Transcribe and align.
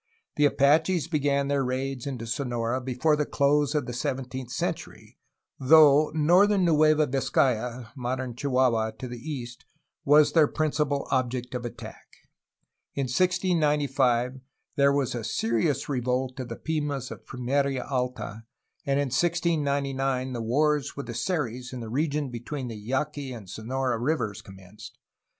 The 0.35 0.45
Apaches 0.45 1.07
began 1.07 1.47
their 1.47 1.63
raids 1.63 2.07
into 2.07 2.25
Sonora 2.25 2.81
before 2.81 3.15
the 3.15 3.23
close 3.23 3.75
of 3.75 3.85
the 3.85 3.93
seventeenth 3.93 4.51
century, 4.51 5.19
though 5.59 6.09
northern 6.15 6.65
Nueva 6.65 7.05
Vizcaya 7.05 7.91
(modern 7.95 8.33
Chihua 8.33 8.69
hua) 8.71 8.91
to 8.97 9.07
the 9.07 9.19
east 9.19 9.63
was 10.03 10.31
their 10.33 10.47
principal 10.47 11.07
object 11.11 11.53
of 11.53 11.65
attack. 11.65 12.07
In 12.95 13.03
1695 13.03 14.39
there 14.75 14.91
was 14.91 15.13
a 15.13 15.23
serious 15.23 15.87
revolt 15.87 16.39
of 16.39 16.49
the 16.49 16.55
Pimas 16.55 17.11
of 17.11 17.23
Pimerla 17.27 17.85
Alta, 17.87 18.45
and 18.87 18.99
in 18.99 19.09
1699 19.11 20.33
the 20.33 20.41
wars 20.41 20.97
with 20.97 21.05
the 21.05 21.13
Seris 21.13 21.71
in 21.71 21.79
the 21.79 21.89
region 21.89 22.31
between 22.31 22.69
the 22.69 22.75
Yaqui 22.75 23.31
and 23.33 23.47
Sonora 23.47 23.99
rivers 23.99 24.41
commenced. 24.41 24.97